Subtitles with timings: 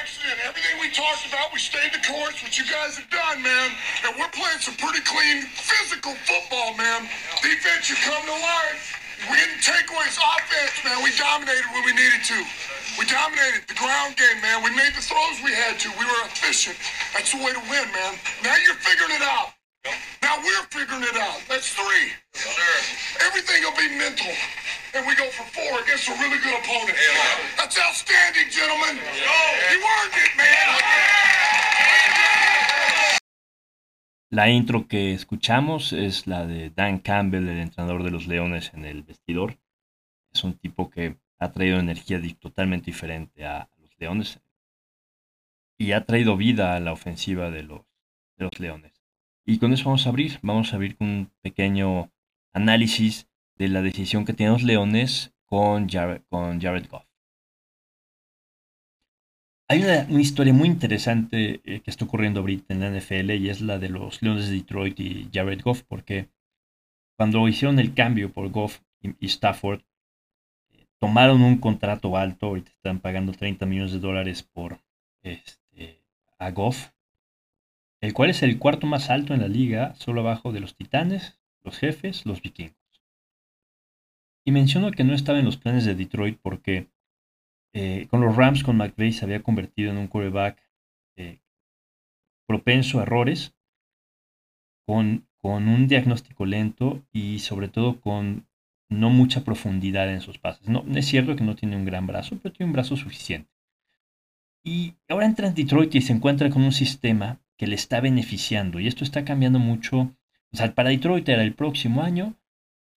[0.00, 0.40] accident.
[0.48, 3.68] Everything we talked about, we stayed the course, what you guys have done, man.
[4.08, 7.04] And we're playing some pretty clean, physical football, man.
[7.44, 8.96] Defense, you come to life.
[9.28, 11.04] We didn't take away his offense, man.
[11.04, 12.38] We dominated when we needed to.
[12.96, 14.64] We dominated the ground game, man.
[14.64, 15.92] We made the throws we had to.
[16.00, 16.80] We were efficient.
[17.12, 18.16] That's the way to win, man.
[18.40, 19.52] Now you're figuring it out.
[20.24, 21.44] Now we're figuring it out.
[21.48, 22.16] That's three.
[22.32, 22.80] Sure.
[23.28, 24.32] Everything will be mental.
[24.92, 26.98] And we go for four against a really good opponent.
[27.56, 28.96] That's outstanding, gentlemen.
[28.96, 30.66] You earned it, man.
[34.30, 38.84] La intro que escuchamos es la de Dan Campbell, el entrenador de los Leones en
[38.84, 39.58] el vestidor.
[40.32, 44.40] Es un tipo que ha traído energía totalmente diferente a los Leones
[45.78, 47.82] y ha traído vida a la ofensiva de los,
[48.36, 48.92] de los Leones.
[49.46, 50.40] Y con eso vamos a abrir.
[50.42, 52.10] Vamos a abrir con un pequeño
[52.52, 53.29] análisis
[53.60, 57.04] de la decisión que tienen los Leones con Jared, con Jared Goff.
[59.68, 63.60] Hay una, historia muy interesante eh, que está ocurriendo ahorita en la NFL y es
[63.60, 66.30] la de los Leones de Detroit y Jared Goff, porque
[67.18, 69.82] cuando hicieron el cambio por Goff y, Stafford,
[70.98, 74.80] tomaron un contrato alto, ahorita están pagando 30 millones de dólares por
[75.22, 76.02] este,
[76.38, 76.92] a Goff,
[78.00, 81.38] el cual es el cuarto más alto en la liga, solo abajo de los Titanes,
[81.62, 82.79] los Jefes, los Vikingos.
[84.50, 86.88] Y menciono que no estaba en los planes de Detroit porque
[87.72, 90.60] eh, con los Rams, con McVay, se había convertido en un quarterback
[91.16, 91.38] eh,
[92.48, 93.54] propenso a errores,
[94.88, 98.48] con, un diagnóstico lento y sobre todo con
[98.88, 100.68] no mucha profundidad en sus pases.
[100.68, 103.52] No, es cierto que no tiene un gran brazo, pero tiene un brazo suficiente.
[104.64, 108.80] Y ahora entra en Detroit y se encuentra con un sistema que le está beneficiando.
[108.80, 110.12] Y esto está cambiando mucho.
[110.52, 112.34] O sea, para Detroit era el próximo año.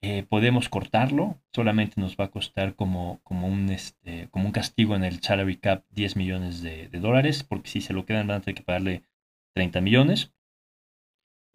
[0.06, 1.42] Eh, podemos cortarlo.
[1.54, 5.56] Solamente nos va a costar como, como, un, este, como un castigo en el salary
[5.56, 7.44] cap 10 millones de, dólares.
[7.44, 9.04] Porque si se lo quedan van a tener que pagarle
[9.56, 10.34] 30 millones.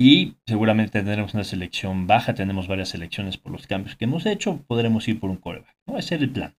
[0.01, 2.33] Y seguramente tendremos una selección baja.
[2.33, 4.65] Tenemos varias selecciones por los cambios que hemos hecho.
[4.67, 5.77] Podremos ir por un coreback.
[5.87, 5.99] ¿no?
[5.99, 6.57] Ese era el plan.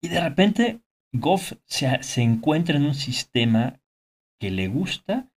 [0.00, 0.80] Y de repente
[1.12, 3.78] Goff se, se encuentra en un sistema
[4.40, 5.30] que le gusta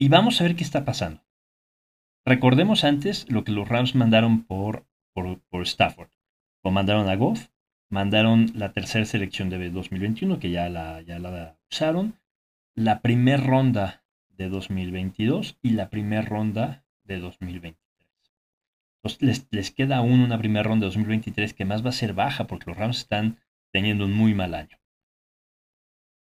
[0.00, 1.21] y vamos a ver qué está pasando.
[2.24, 6.10] Recordemos antes lo que los Rams mandaron por, por, por Stafford.
[6.62, 7.48] Lo mandaron a Goff,
[7.88, 12.18] mandaron la tercera selección de 2021, que ya la, ya la usaron,
[12.74, 17.76] la primera ronda de 2022 y la primera ronda de 2023.
[18.96, 22.14] Entonces les, les queda aún una primera ronda de 2023 que más va a ser
[22.14, 23.38] baja porque los Rams están
[23.72, 24.78] teniendo un muy mal año.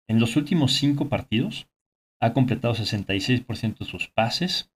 [0.08, 1.68] En los últimos cinco partidos
[2.20, 4.72] ha completado 66% de sus pases,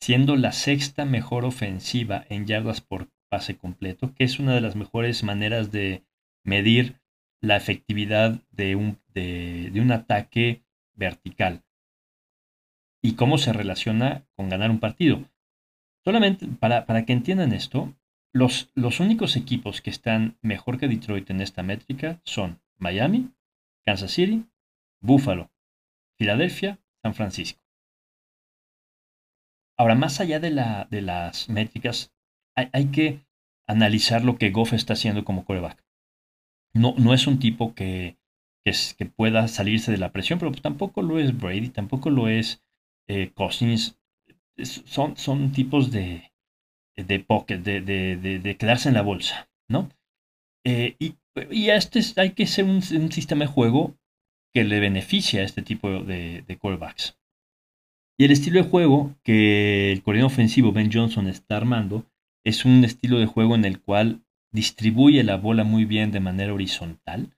[0.00, 4.76] siendo la sexta mejor ofensiva en yardas por pase completo, que es una de las
[4.76, 6.04] mejores maneras de
[6.44, 7.00] medir
[7.40, 10.62] la efectividad de un, de, un ataque
[10.94, 11.62] vertical
[13.02, 15.24] y cómo se relaciona con ganar un partido.
[16.04, 17.94] Solamente para, para que entiendan esto,
[18.32, 23.30] los, los, únicos equipos que están mejor que Detroit en esta métrica son Miami,
[23.84, 24.44] Kansas City,
[25.00, 25.50] Buffalo,
[26.18, 27.67] Filadelfia, San Francisco.
[29.78, 32.12] Ahora, más allá de, la, de las métricas,
[32.56, 33.20] hay, hay, que
[33.68, 35.84] analizar lo que Goff está haciendo como coreback.
[36.74, 38.18] No, no es un tipo que,
[38.64, 42.28] que, es, que, pueda salirse de la presión, pero tampoco lo es Brady, tampoco lo
[42.28, 42.62] es
[43.08, 43.98] eh, Cousins.
[44.56, 46.32] Es, son, son tipos de,
[46.96, 49.88] de pocket, de, de, de, quedarse en la bolsa, ¿no?
[50.64, 51.14] Eh, y,
[51.50, 53.96] y, a este hay que ser un, un, sistema de juego
[54.52, 57.17] que le beneficie a este tipo de, de quarterbacks.
[58.18, 62.04] Y el estilo de juego que el coreano ofensivo Ben Johnson está armando
[62.44, 66.52] es un estilo de juego en el cual distribuye la bola muy bien de manera
[66.52, 67.36] horizontal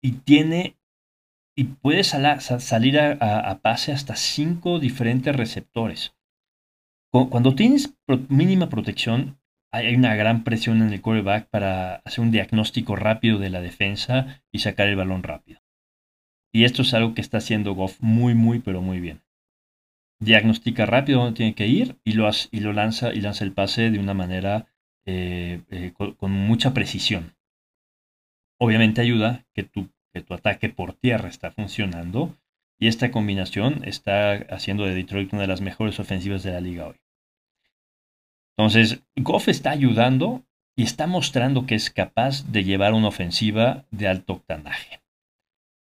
[0.00, 0.76] y tiene
[1.56, 6.14] y puede sal, salir a pase hasta cinco diferentes receptores.
[7.10, 7.98] Cuando tienes
[8.28, 9.40] mínima protección,
[9.72, 14.40] hay una gran presión en el quarterback para hacer un diagnóstico rápido de la defensa
[14.52, 15.60] y sacar el balón rápido.
[16.52, 19.20] Y esto es algo que está haciendo Goff muy, muy, pero muy bien.
[20.20, 23.90] Diagnostica rápido dónde tiene que ir y lo, y lo lanza y lanza el pase
[23.90, 24.66] de una manera
[25.06, 27.34] eh, eh, con, mucha precisión.
[28.58, 32.36] Obviamente ayuda que tu, que tu ataque por tierra está funcionando
[32.78, 36.88] y esta combinación está haciendo de Detroit una de las mejores ofensivas de la liga
[36.88, 36.96] hoy.
[38.56, 40.44] Entonces, Goff está ayudando
[40.76, 45.00] y está mostrando que es capaz de llevar una ofensiva de alto octanaje.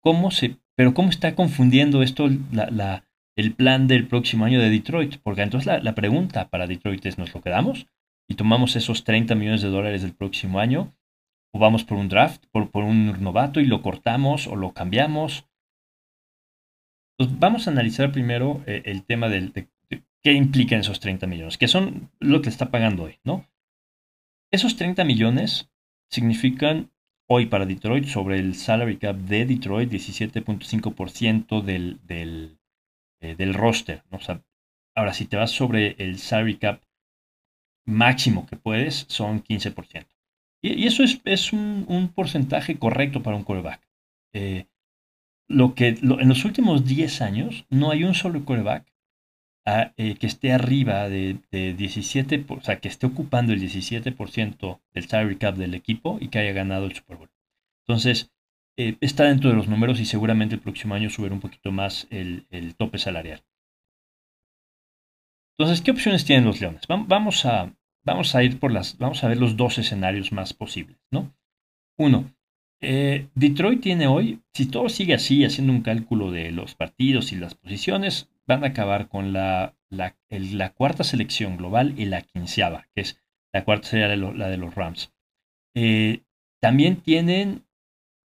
[0.01, 3.05] ¿Cómo se, pero ¿cómo está confundiendo esto la,
[3.39, 5.17] el plan del próximo año de Detroit?
[5.23, 7.87] Porque entonces la, la, pregunta para Detroit es, ¿nos lo quedamos?
[8.29, 10.93] Y tomamos esos 30 millones de dólares del próximo año
[11.53, 15.47] o vamos por un draft, por, por un novato y lo cortamos o lo cambiamos.
[17.17, 19.69] Pues vamos a analizar primero eh, el tema del, de,
[20.23, 23.47] qué implican esos 30 millones, que son lo que está pagando hoy, ¿no?
[24.51, 25.71] Esos 30 millones
[26.11, 26.91] significan
[27.29, 32.58] hoy para Detroit sobre el salary cap de Detroit 17.5% del, del,
[33.21, 34.03] eh, del roster.
[34.95, 36.83] ahora, si te vas sobre el salary cap
[37.87, 40.07] máximo que puedes, son 15%.
[40.63, 43.81] Y, eso es, un, porcentaje correcto para un quarterback.
[44.33, 44.67] Eh,
[45.49, 48.87] lo que en los últimos 10 años no hay un solo quarterback
[49.97, 55.37] eh, que esté arriba de, 17, o sea, que esté ocupando el 17% del salary
[55.37, 57.31] cap del equipo y que haya ganado el Super Bowl.
[57.87, 58.31] Entonces,
[58.79, 62.07] eh, está dentro de los números y seguramente el próximo año subirá un poquito más
[62.11, 62.47] el,
[62.77, 63.43] tope salarial.
[65.59, 66.83] Entonces, ¿qué opciones tienen los Leones?
[66.87, 70.97] Vamos a, vamos a ir por las, vamos a ver los dos escenarios más posibles,
[71.11, 71.35] ¿no?
[71.99, 72.33] Uno,
[72.81, 77.37] eh, Detroit tiene hoy, si todo sigue así, haciendo un cálculo de los partidos y
[77.37, 83.01] las posiciones, van a acabar con la, la, cuarta selección global y la quinceava, que
[83.01, 83.21] es
[83.53, 85.13] la cuarta sería la de los Rams.
[85.75, 86.23] Eh,
[86.61, 87.65] también tienen,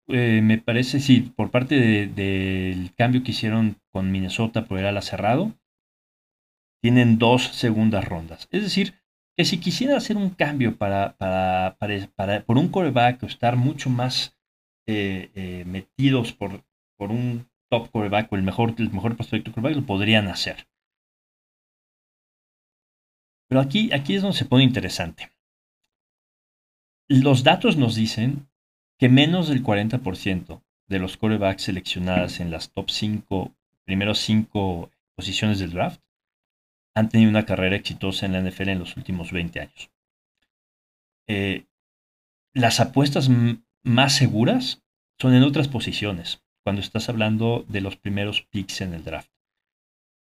[0.08, 5.02] eh, me parece, sí, por parte del cambio que hicieron con Minnesota por el ala
[5.02, 5.54] cerrado,
[6.82, 8.48] tienen dos segundas rondas.
[8.52, 8.96] Es decir,
[9.38, 11.78] que si quisiera hacer un cambio para, para,
[12.16, 14.38] para, por un coreback o estar mucho más
[14.88, 16.64] eh, metidos por,
[16.98, 20.68] por un top quarterback o el mejor, el mejor prospecto quarterback, lo podrían hacer.
[23.48, 25.32] Pero aquí, aquí es donde se pone interesante.
[27.08, 28.48] Los datos nos dicen
[28.98, 33.52] que menos del 40% de los quarterbacks seleccionados en las top 5,
[33.86, 36.02] primeros 5 posiciones del draft,
[36.96, 39.92] han tenido una carrera exitosa en la NFL en los últimos 20 años.
[41.28, 41.66] Eh,
[42.54, 43.30] las apuestas
[43.84, 44.84] más seguras
[45.20, 49.32] son en otras posiciones cuando estás hablando de los primeros picks en el draft.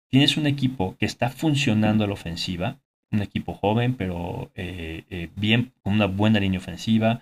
[0.10, 2.80] Tienes un equipo que está funcionando a la ofensiva,
[3.12, 7.22] un equipo joven, pero eh, eh, bien, con una buena línea ofensiva.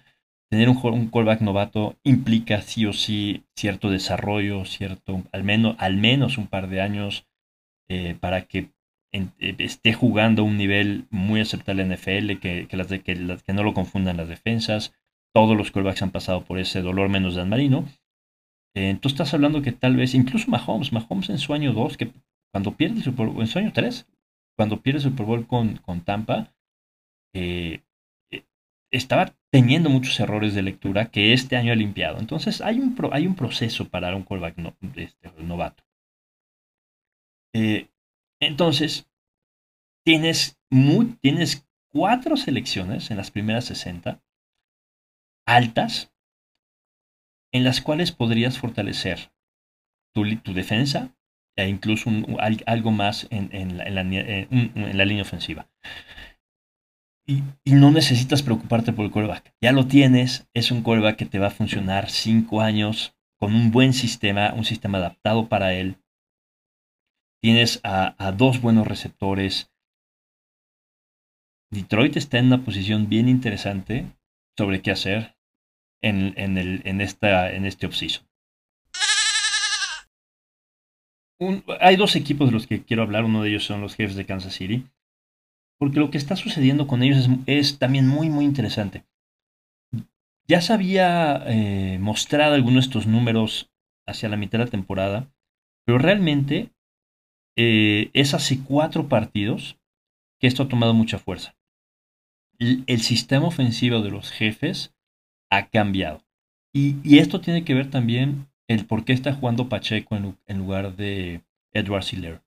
[0.49, 6.47] Tener un, un callback novato implica sí o sí cierto desarrollo, cierto, al menos, un
[6.47, 7.27] par de años
[7.87, 8.71] eh, para que
[9.11, 14.17] esté jugando a un nivel muy aceptable en NFL, que, que, las no lo confundan
[14.17, 14.93] las defensas.
[15.33, 17.85] Todos los callbacks han pasado por ese dolor menos Dan Marino.
[18.75, 22.11] Eh, tú estás hablando que tal vez, incluso Mahomes, Mahomes en su año 2, que
[22.51, 24.07] cuando pierde el en su año 3,
[24.57, 26.53] cuando pierde el Super Bowl con, con Tampa,
[27.33, 27.81] eh, eh,
[28.91, 32.19] estaba teniendo muchos errores de lectura que este año ha limpiado.
[32.19, 34.55] Entonces hay un, hay un proceso para un callback
[34.95, 35.83] este, novato.
[38.39, 39.09] entonces,
[40.05, 40.59] tienes,
[41.21, 44.21] tienes cuatro selecciones en las primeras 60
[45.45, 46.13] altas
[47.51, 49.31] en las cuales podrías fortalecer
[50.13, 51.15] tu, defensa
[51.55, 52.09] e incluso
[52.65, 55.67] algo más en, la, línea ofensiva.
[57.29, 57.43] Y,
[57.75, 59.53] no necesitas preocuparte por el coreback.
[59.61, 63.69] Ya lo tienes, es un coreback que te va a funcionar cinco años con un
[63.69, 65.97] buen sistema, un sistema adaptado para él.
[67.39, 69.71] Tienes a, dos buenos receptores.
[71.69, 74.07] Detroit está en una posición bien interesante
[74.57, 75.37] sobre qué hacer
[76.01, 78.27] en, en, el, en, esta, en este offseason.
[81.79, 84.25] hay dos equipos de los que quiero hablar, uno de ellos son los jefes de
[84.25, 84.83] Kansas City,
[85.79, 89.05] porque lo que está sucediendo con ellos es, también muy, muy interesante.
[90.47, 93.71] Ya se había eh, mostrado algunos de estos números
[94.07, 95.31] hacia la mitad de la temporada,
[95.85, 96.71] pero realmente
[97.55, 99.77] eh, es hace cuatro partidos
[100.39, 101.55] que esto ha tomado mucha fuerza.
[102.59, 104.93] el sistema ofensivo de los jefes
[105.49, 106.23] ha cambiado.
[106.73, 111.41] Y, esto tiene que ver también el por qué está jugando Pacheco en, lugar de
[111.73, 112.41] Edward Siller.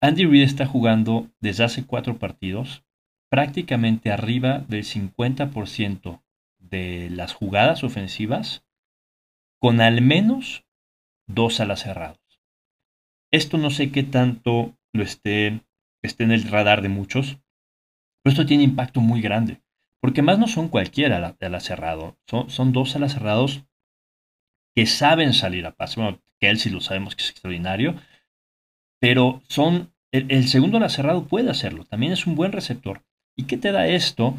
[0.00, 2.84] Andy Reid está jugando desde hace cuatro partidos
[3.30, 6.22] prácticamente arriba del 50%
[6.58, 8.64] de las jugadas ofensivas
[9.58, 10.64] con al menos
[11.26, 12.20] dos alas cerrados.
[13.32, 15.60] Esto no sé qué tanto lo esté,
[16.02, 17.38] esté en el radar de muchos,
[18.22, 19.62] pero esto tiene impacto muy grande.
[20.00, 22.16] Porque más no son cualquiera de ala cerrado.
[22.26, 23.64] Son, son dos alas cerrados
[24.74, 26.00] que saben salir a pase.
[26.00, 27.96] Bueno, Kelsey lo sabemos que es extraordinario.
[29.00, 29.92] Pero son.
[30.12, 31.84] El, segundo ala cerrado puede hacerlo.
[31.84, 33.02] También es un buen receptor.
[33.36, 34.34] ¿Y qué te da esto?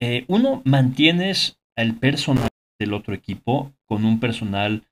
[0.00, 2.48] Eh, uno, mantienes el personal
[2.80, 4.82] del otro equipo con un personal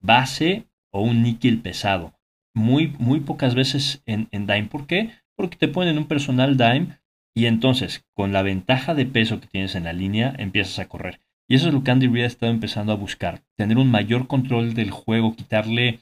[0.00, 2.14] base o un níquel pesado.
[2.54, 4.64] Muy, muy pocas veces en, en Dime.
[4.64, 5.10] ¿Por qué?
[5.36, 6.98] Porque te ponen un personal Dime
[7.38, 11.20] y entonces, con la ventaja de peso que tienes en la línea, empiezas a correr.
[11.48, 14.26] Y eso es lo que Andy Reid ha estado empezando a buscar, tener un mayor
[14.26, 16.00] control del juego, quitarle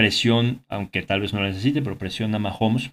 [0.00, 2.92] presión, aunque tal vez no la necesite, pero presión a Mahomes.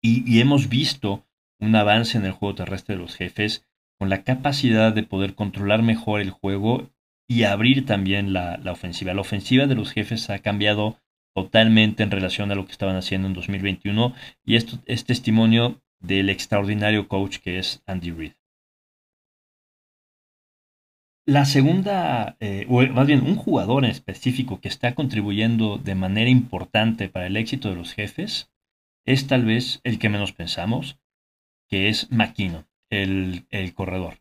[0.00, 1.26] Y, hemos visto
[1.60, 5.82] un avance en el juego terrestre de los jefes con la capacidad de poder controlar
[5.82, 6.88] mejor el juego
[7.28, 9.12] y abrir también la, la ofensiva.
[9.12, 10.96] La ofensiva de los jefes ha cambiado
[11.34, 14.14] totalmente en relación a lo que estaban haciendo en 2021
[14.46, 18.37] y esto es testimonio del extraordinario coach que es Andy Reid.
[21.28, 26.30] La segunda, eh, o más bien un jugador en específico que está contribuyendo de manera
[26.30, 28.50] importante para el éxito de los jefes
[29.04, 30.98] es tal vez el que menos pensamos,
[31.68, 33.44] que es McKinnon, el,
[33.74, 34.14] corredor.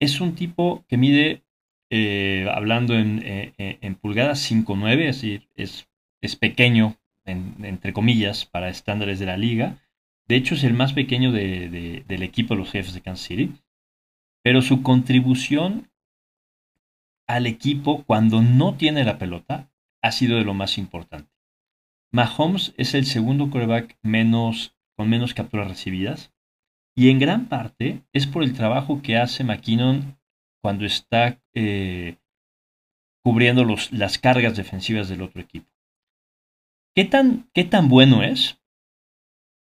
[0.00, 1.42] Es un tipo que mide,
[1.90, 5.86] eh, hablando en, eh, en pulgadas 5'9, es decir, es
[6.22, 9.76] es pequeño, entre comillas, para estándares de la liga.
[10.28, 13.52] De hecho, es el más pequeño del equipo de los jefes de Kansas City.
[14.42, 15.89] Pero su contribución
[17.34, 19.70] al equipo cuando no tiene la pelota
[20.02, 21.30] ha sido de lo más importante.
[22.12, 23.50] Mahomes es el segundo
[24.02, 26.32] menos, con menos capturas recibidas.
[26.96, 30.18] Y en gran parte es por el trabajo que hace McKinnon
[30.60, 32.16] cuando está eh,
[33.22, 35.70] cubriendo las cargas defensivas del otro equipo.
[36.96, 38.60] ¿Qué tan, qué tan bueno es?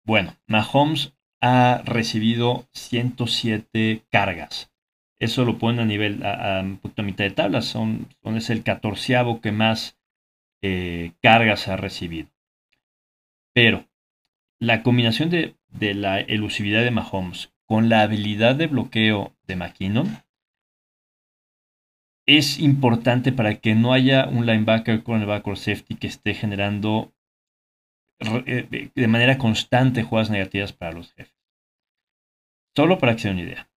[0.04, 4.70] Bueno, Mahomes ha recibido 107 cargas.
[5.18, 7.62] Eso lo pone a nivel, a, mitad de tabla.
[7.62, 9.98] Son, es el catorceavo que más
[10.62, 12.28] eh, cargas ha recibido.
[13.54, 13.86] Pero
[14.60, 20.22] la combinación de, de, la elusividad de Mahomes con la habilidad de bloqueo de McKinnon
[22.26, 27.14] es importante para que no haya un linebacker, cornerback o safety que esté generando
[28.20, 31.34] eh, de manera constante jugadas negativas para los jefes.
[32.74, 33.70] Solo para que se den una idea.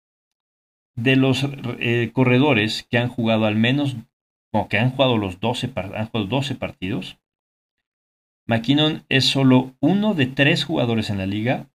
[0.97, 1.47] De los
[1.79, 3.95] eh, corredores que han jugado al menos,
[4.51, 7.17] o que han jugado los 12, han jugado 12 partidos,
[8.47, 11.69] McKinnon es solo uno de tres jugadores en la liga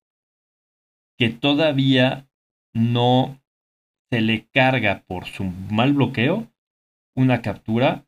[1.18, 2.28] que todavía
[2.74, 3.40] no
[4.10, 6.50] se le carga por su mal bloqueo
[7.14, 8.06] una captura.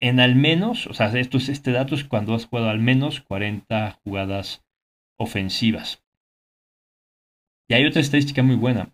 [0.00, 3.20] En al menos, o sea, esto es, este dato es cuando has jugado al menos
[3.20, 4.64] 40 jugadas
[5.16, 6.04] ofensivas.
[7.68, 8.92] Y hay otra estadística muy buena,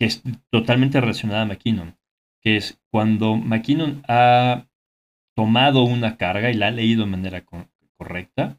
[0.00, 1.98] que es totalmente relacionada a McKinnon,
[2.40, 4.66] que es cuando McKinnon ha
[5.36, 7.44] tomado una carga y la ha leído de manera
[7.98, 8.58] correcta,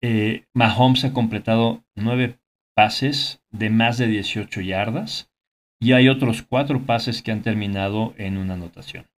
[0.00, 2.38] eh, Mahomes ha completado nueve
[2.74, 5.30] pases de más de 18 yardas
[5.78, 9.10] y hay otros cuatro pases que han terminado en una anotación.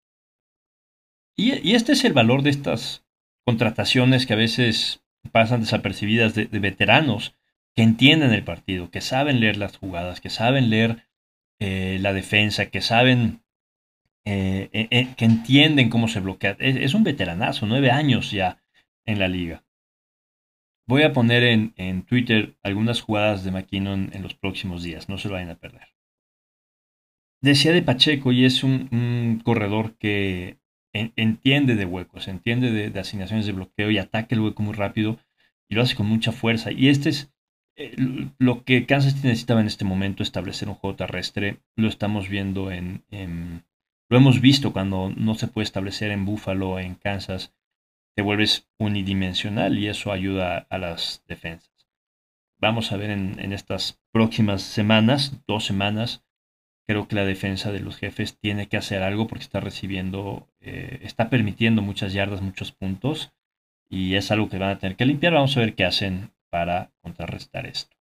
[1.36, 3.04] Y, este es el valor de estas
[3.44, 7.34] contrataciones que a veces pasan desapercibidas de, veteranos
[7.74, 11.08] que entienden el partido, que saben leer las jugadas, que saben leer
[11.60, 13.42] eh, la defensa, que saben,
[14.24, 16.56] eh, eh, que entienden cómo se bloquea.
[16.58, 18.62] Es, un veteranazo, nueve años ya
[19.06, 19.64] en la liga.
[20.86, 25.16] Voy a poner en, en Twitter algunas jugadas de McKinnon en los próximos días, no
[25.16, 25.92] se lo vayan a perder.
[27.42, 30.58] Decía de Pacheco y es un, corredor que
[30.92, 35.18] entiende de huecos, entiende de, asignaciones de bloqueo y ataca el hueco muy rápido
[35.68, 36.70] y lo hace con mucha fuerza.
[36.70, 37.32] Y este es
[38.38, 41.58] lo que Kansas necesitaba en este momento, establecer un juego terrestre.
[41.76, 43.04] Lo estamos viendo en,
[44.08, 47.54] lo hemos visto cuando no se puede establecer en Buffalo, en Kansas,
[48.14, 51.88] te vuelves unidimensional y eso ayuda a las defensas.
[52.60, 56.24] Vamos a ver en, en estas próximas semanas, dos semanas,
[56.86, 61.00] creo que la defensa de los jefes tiene que hacer algo porque está recibiendo, eh,
[61.02, 63.32] está permitiendo muchas yardas, muchos puntos
[63.88, 65.34] y es algo que van a tener que limpiar.
[65.34, 67.96] Vamos a ver qué hacen para contrarrestar esto.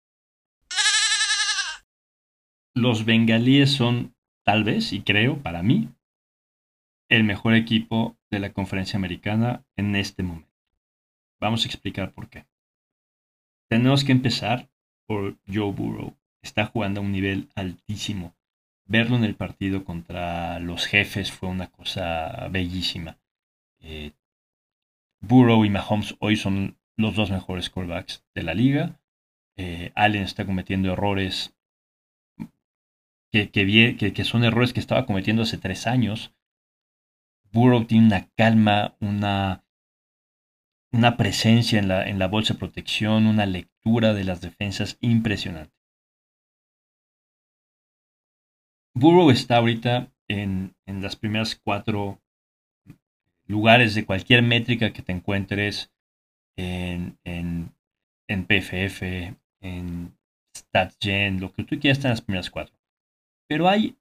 [2.74, 5.89] Los bengalíes son, tal vez, y creo, para mí,
[7.10, 10.48] el mejor equipo de la conferencia americana en este momento.
[11.39, 12.48] Vamos a explicar por qué.
[13.70, 14.70] Tenemos que empezar
[15.06, 16.18] por Joe Burrow.
[16.42, 18.38] Está jugando a un nivel altísimo
[18.88, 23.18] verlo en el partido contra los jefes fue una cosa bellísima.
[23.80, 24.13] Eh,
[25.20, 29.00] Burrow y Mahomes hoy son los dos mejores callbacks de la liga.
[29.56, 31.56] Eh, Allen está cometiendo errores
[33.32, 36.34] que, son errores que estaba cometiendo hace tres años.
[37.51, 39.63] Burrow tiene una calma, una,
[41.18, 45.74] presencia en la, en bolsa de protección, una lectura de las defensas impresionante.
[48.94, 52.20] Burrow está ahorita en, las primeras cuatro
[53.46, 55.92] lugares de cualquier métrica que te encuentres
[56.58, 57.74] en, en,
[58.28, 60.18] en PFF, en
[60.56, 62.76] StatsGen, lo que tú quieras está en las primeras cuatro.
[63.48, 63.98] pero hay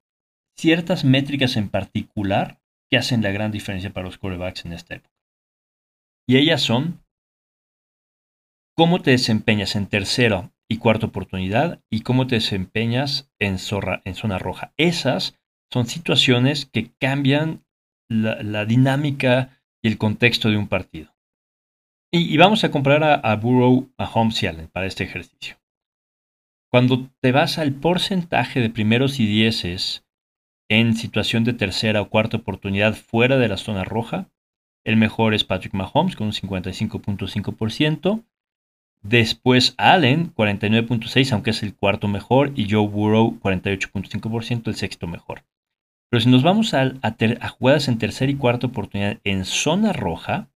[0.57, 2.61] ciertas métricas en particular
[2.91, 5.15] que hacen la gran diferencia para los quarterbacks en esta época.
[6.27, 7.05] Y ellas son
[8.77, 13.57] cómo te desempeñas en tercera y cuarta oportunidad y cómo te desempeñas en,
[14.05, 14.73] en zona roja.
[14.77, 15.39] Esas
[15.73, 17.65] son situaciones que cambian
[18.09, 21.16] la, dinámica y el contexto de un partido.
[22.19, 25.57] Y, vamos a comparar a, a Burrow, a Holmes y Allen para este ejercicio.
[26.71, 30.05] Cuando te vas al porcentaje de primeros y dieces
[30.69, 34.31] en situación de tercera o cuarta oportunidad fuera de la zona roja,
[34.85, 38.25] el mejor es Patrick Mahomes con un 55.5%.
[39.03, 42.53] Después Allen, 49.6, aunque es el cuarto mejor.
[42.55, 45.45] Y Joe Burrow, 48.5%, el sexto mejor.
[46.09, 46.95] Pero si nos vamos a,
[47.59, 50.49] jugadas en tercera y cuarta oportunidad en zona roja,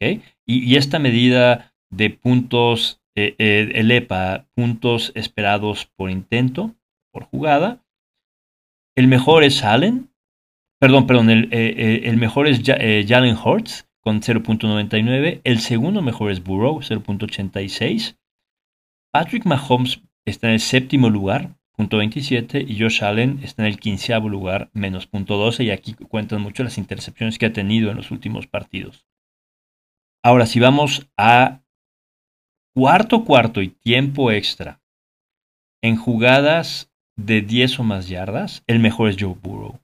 [0.00, 6.74] y, esta medida de puntos, eh, eh, el EPA, puntos esperados por intento,
[7.12, 7.84] por jugada,
[8.96, 10.10] el mejor es Allen,
[10.78, 16.80] perdón, perdón, el, eh, mejor es Jalen Hurts con 0.99, el segundo mejor es Burrow,
[16.80, 18.16] 0.86,
[19.12, 24.28] Patrick Mahomes está en el séptimo lugar .27 y Josh Allen está en el quinceavo
[24.28, 28.46] lugar, menos .12 y aquí cuentan mucho las intercepciones que ha tenido en los últimos
[28.46, 29.06] partidos.
[30.26, 31.62] Ahora, si vamos a
[32.74, 34.82] cuarto cuarto y tiempo extra
[35.80, 39.78] en jugadas de 10 o más yardas, el mejor es Joe Burrow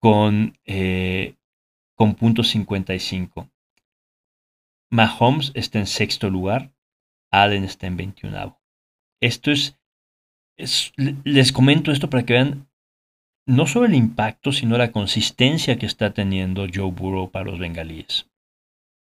[0.00, 1.34] con, eh,
[1.96, 3.50] con .55.
[4.88, 6.72] Mahomes está en sexto lugar,
[7.32, 8.56] Allen está en 21.
[9.20, 9.76] Esto es
[11.24, 12.68] les comento esto para que vean
[13.48, 18.30] no solo el impacto, sino la consistencia que está teniendo Joe Burrow para los bengalíes.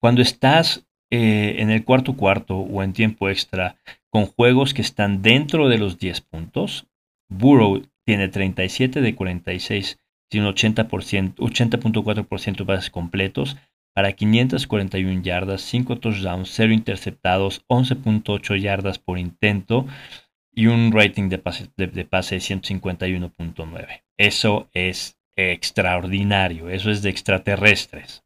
[0.05, 3.79] Cuando estás eh, en el cuarto cuarto o en tiempo extra
[4.11, 6.87] con juegos que están dentro de los 10 puntos,
[7.31, 13.57] Burrow tiene 37 de 46, tiene 80%, 80.4% de bases completos
[13.95, 19.87] para 541 yardas, 5 touchdowns, 0 interceptados, 11.8 yardas por intento,
[20.53, 24.03] y un rating de pase de, 151.9.
[24.19, 28.24] Eso es extraordinario, eso es de extraterrestres.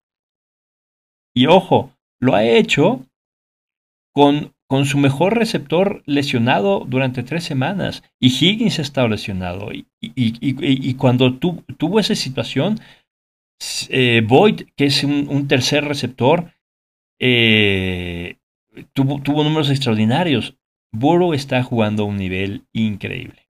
[1.39, 3.07] Y ojo, lo ha hecho
[4.13, 8.03] con, con su mejor receptor lesionado durante tres semanas.
[8.19, 9.73] Y Higgins ha estado lesionado.
[9.73, 12.81] Y, y, cuando tuvo esa situación,
[13.89, 16.55] eh, Boyd, que es un, tercer receptor,
[17.21, 18.39] eh,
[18.93, 20.57] tuvo, tuvo números extraordinarios.
[20.91, 23.49] Burrow está jugando a un nivel increíble.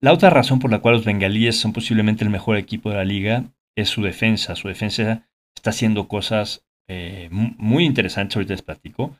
[0.00, 3.04] La otra razón por la cual los bengalíes son posiblemente el mejor equipo de la
[3.04, 4.54] liga es su defensa.
[4.54, 5.26] Su defensa
[5.64, 9.16] está haciendo cosas eh, muy interesantes, ahorita les platico.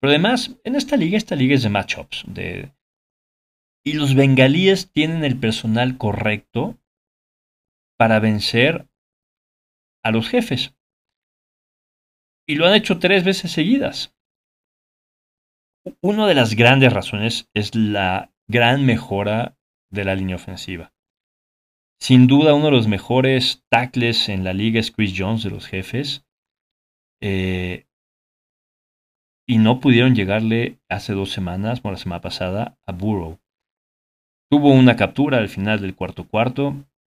[0.00, 2.24] Pero además, en esta liga, esta liga es de matchups.
[2.26, 2.72] De...
[3.84, 6.78] Y los bengalíes tienen el personal correcto
[7.98, 8.88] para vencer
[10.02, 10.74] a los jefes.
[12.48, 14.16] Y lo han hecho tres veces seguidas.
[16.00, 19.58] Una de las grandes razones es la gran mejora
[19.90, 20.93] de la línea ofensiva.
[22.00, 25.66] Sin duda, uno de los mejores tackles en la liga es Chris Jones de los
[25.66, 26.26] jefes.
[27.22, 27.86] Eh,
[29.46, 33.38] y no pudieron llegarle hace dos semanas, o la semana pasada, a Burrow.
[34.50, 36.74] Tuvo una captura al final del cuarto cuarto,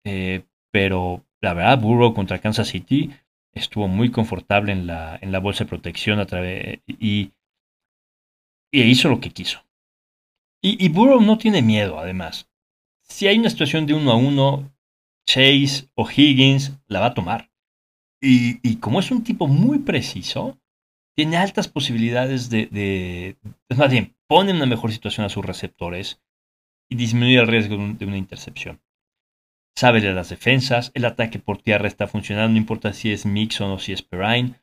[0.04, 3.10] eh, pero la verdad, Burrow contra Kansas City
[3.54, 6.26] estuvo muy confortable en la, en la bolsa de protección a
[6.86, 7.32] y
[8.74, 9.64] y hizo lo que quiso.
[10.60, 12.50] Y, Burrow no tiene miedo, además.
[13.04, 14.74] Si hay una situación de uno a uno,
[15.26, 17.50] Chase o Higgins la va a tomar.
[18.20, 20.58] Y, como es un tipo muy preciso,
[21.14, 23.36] tiene altas posibilidades de, de,
[23.76, 26.22] más bien, pone una mejor situación a sus receptores
[26.88, 28.80] y disminuye el riesgo de, una intercepción.
[29.76, 33.72] Sabe de las defensas, el ataque por tierra está funcionando, no importa si es Mixon
[33.72, 34.54] o si es Perrine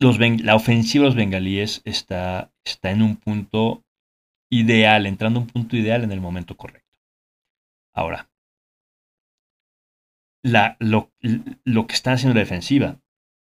[0.00, 3.84] la ofensiva de los bengalíes está, está en un punto
[4.50, 6.83] ideal, entrando a un punto ideal en el momento correcto.
[7.94, 8.30] Ahora,
[10.42, 11.10] la, lo,
[11.86, 13.00] que está haciendo la defensiva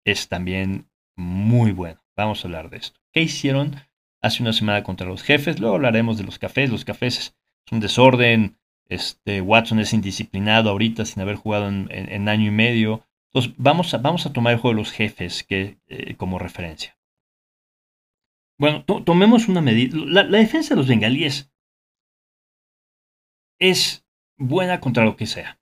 [0.04, 2.02] es también muy bueno.
[2.16, 3.00] Vamos a hablar de esto.
[3.12, 3.76] ¿Qué hicieron
[4.20, 5.60] hace una semana contra los jefes?
[5.60, 6.70] Luego hablaremos de los cafés.
[6.70, 7.36] Los cafés es
[7.70, 8.58] un desorden.
[8.86, 13.06] Este, Watson es indisciplinado ahorita sin haber jugado en año y medio.
[13.32, 13.94] Entonces, vamos
[14.26, 16.98] a, tomar el juego de los jefes eh, como referencia.
[18.58, 19.96] Bueno, tomemos una medida.
[19.96, 21.50] La, defensa de los bengalíes
[23.58, 24.04] es
[24.40, 25.60] buena contra lo que sea.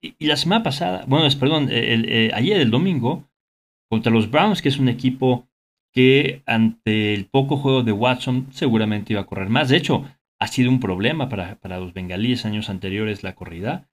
[0.00, 3.28] Y, la semana pasada, bueno, perdón, el, eh, ayer, el domingo,
[3.90, 5.48] contra los Browns, que es un equipo
[5.92, 9.68] que ante el poco juego de Watson seguramente iba a correr más.
[9.68, 10.06] De hecho,
[10.40, 13.90] ha sido un problema para, los bengalíes años anteriores la corrida.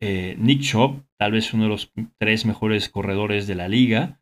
[0.00, 4.20] Eh, Nick Chubb, tal vez uno de los tres mejores corredores de la liga,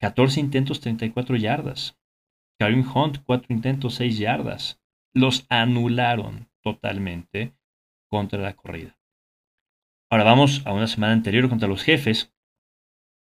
[0.00, 1.98] 14 intentos, 34 yardas.
[2.60, 4.80] Karim Hunt, 4 intentos, 6 yardas.
[5.14, 7.54] Los anularon totalmente
[8.12, 8.94] contra la corrida.
[10.10, 12.30] Ahora vamos a una semana anterior contra los jefes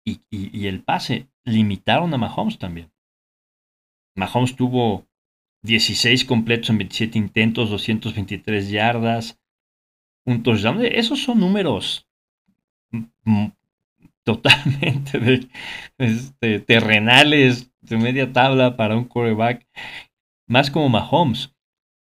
[0.04, 1.30] y, el pase.
[1.43, 2.91] Limitaron a Mahomes también.
[4.15, 5.08] Mahomes tuvo
[5.62, 9.39] 16 completos en 27 intentos, 223 yardas,
[10.25, 10.84] un touchdown.
[10.84, 12.10] Esos son números
[14.23, 15.49] totalmente
[15.99, 19.67] este, terrenales, de media tabla para un quarterback,
[20.47, 21.54] más como Mahomes.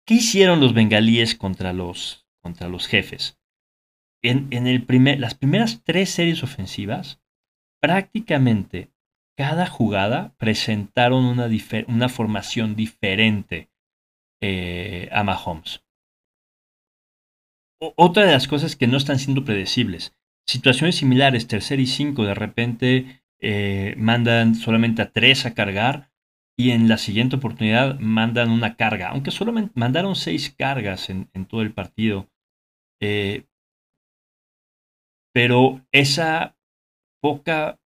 [0.04, 3.40] ¿Qué hicieron los bengalíes contra los, contra los jefes?
[4.22, 7.20] En, en el primer, las primeras tres series ofensivas,
[7.80, 8.92] prácticamente
[9.36, 11.48] cada jugada presentaron una,
[11.88, 13.70] una formación diferente
[14.40, 15.82] eh, a Mahomes.
[17.96, 20.14] otra de las cosas que no están siendo predecibles,
[20.46, 26.10] situaciones similares, tercer y cinco, de repente eh, mandan solamente a tres a cargar
[26.56, 31.62] y en la siguiente oportunidad mandan una carga, aunque solamente mandaron seis cargas en, todo
[31.62, 32.30] el partido.
[33.06, 33.44] Eh,
[35.34, 36.56] pero esa
[37.20, 37.78] poca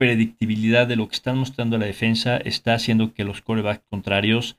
[0.00, 4.58] predictibilidad de lo que están mostrando la defensa está haciendo que los corebacks contrarios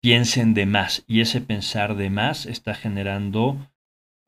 [0.00, 3.56] piensen de más y ese pensar de más está generando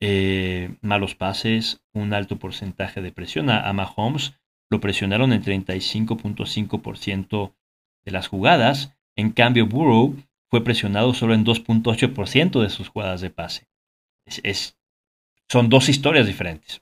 [0.01, 3.49] eh, malos pases, un alto porcentaje de presión.
[3.49, 4.33] A, Mahomes
[4.69, 7.53] lo presionaron en 35.5%
[8.03, 10.17] de las jugadas, en cambio Burrow
[10.49, 13.69] fue presionado solo en 2.8% de sus jugadas de pase.
[14.25, 14.75] es,
[15.51, 16.81] son dos historias diferentes.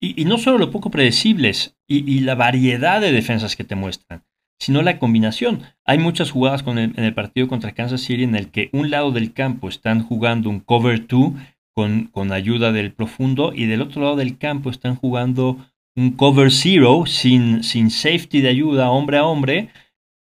[0.00, 4.24] Y, no solo lo poco predecibles y, la variedad de defensas que te muestran,
[4.60, 5.62] sino la combinación.
[5.86, 9.32] Hay muchas jugadas en el partido contra Kansas City en el que un lado del
[9.32, 11.32] campo están jugando un cover 2
[11.74, 15.56] con, con ayuda del profundo y del otro lado del campo están jugando
[15.96, 19.70] un cover zero sin, sin safety de ayuda hombre a hombre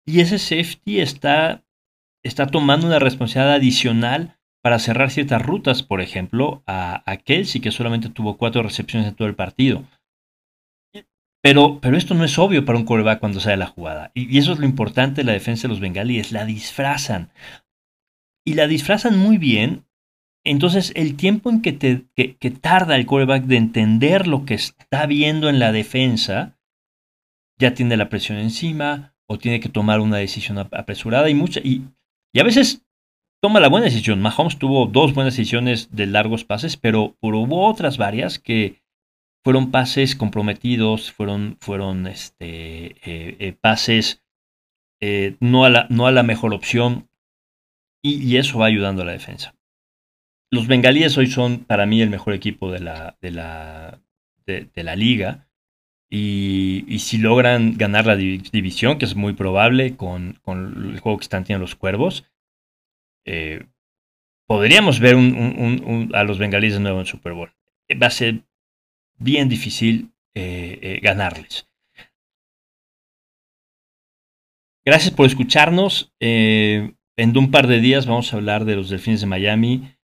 [0.05, 1.65] y ese safety está,
[2.25, 8.09] está tomando una responsabilidad adicional para cerrar ciertas rutas, por ejemplo, a, Kelsey, que solamente
[8.09, 9.85] tuvo cuatro recepciones en todo el partido.
[11.43, 14.13] Pero, pero esto no es obvio para un quarterback cuando sale la jugada.
[14.15, 16.31] Y, eso es lo importante de la defensa de los bengalíes.
[16.31, 17.31] La disfrazan.
[18.47, 19.85] Y la disfrazan muy bien.
[20.45, 25.07] Entonces, el tiempo en que, te, que, tarda el quarterback de entender lo que está
[25.07, 26.57] viendo en la defensa,
[27.59, 31.61] ya tiene la presión encima o tiene que tomar una decisión apresurada y mucha.
[31.61, 31.83] Y,
[32.33, 32.85] y a veces
[33.43, 34.23] toma la buena decisión.
[34.23, 38.81] Mahomes tuvo dos buenas decisiones de largos pases, pero, hubo otras varias que
[39.45, 44.23] fueron pases comprometidos, fueron, fueron este, eh, eh, pases
[45.01, 47.09] eh, no, a la, no, a la, mejor opción,
[48.01, 49.57] y, eso va ayudando a la defensa.
[50.51, 53.99] Los bengalíes hoy son para mí el mejor equipo de la, de la,
[54.47, 55.49] de, la liga.
[56.09, 61.19] Y, y, si logran ganar la división, que es muy probable con, con el juego
[61.19, 62.25] que están teniendo los cuervos,
[63.25, 63.67] eh,
[64.47, 65.17] podríamos ver
[66.15, 67.53] a los bengalíes de nuevo en Super Bowl.
[67.89, 68.43] Eh, va a ser
[69.19, 71.69] bien difícil eh, ganarles.
[74.85, 76.13] Gracias por escucharnos.
[76.19, 79.97] en un par de días vamos a hablar de los Delfines de Miami.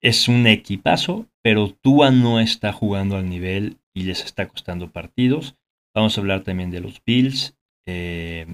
[0.00, 5.56] Es un equipazo, pero Tua no está jugando al nivel y les está costando partidos.
[5.94, 7.54] Vamos a hablar también de los Bills.
[7.86, 8.46] y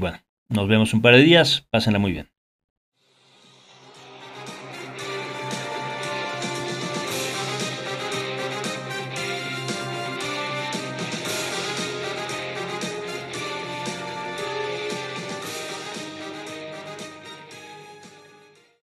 [0.00, 1.66] bueno, nos vemos un par de días.
[1.70, 2.33] Pásenla muy bien.